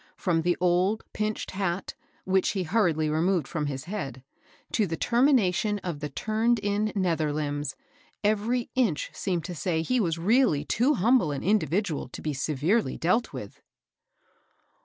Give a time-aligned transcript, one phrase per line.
[0.17, 1.93] From the old, pinched hat,—
[2.33, 4.23] which he hurriedly removed from his head,—
[4.73, 7.75] to the termination of the tumed in nether limbs,
[8.23, 12.97] every inch seemed to say he was really too humble an individual to be severely
[12.97, 13.61] dealt with